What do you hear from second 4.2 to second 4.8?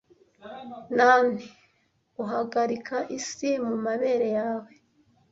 yawe